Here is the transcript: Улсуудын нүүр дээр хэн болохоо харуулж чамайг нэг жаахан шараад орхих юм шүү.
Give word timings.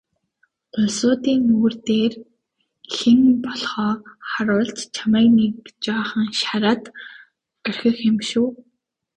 Улсуудын 0.77 1.39
нүүр 1.47 1.73
дээр 1.87 2.13
хэн 2.95 3.19
болохоо 3.45 3.91
харуулж 4.31 4.77
чамайг 4.95 5.29
нэг 5.39 5.53
жаахан 5.85 6.29
шараад 6.41 6.83
орхих 7.67 7.97
юм 8.09 8.17
шүү. 8.29 8.47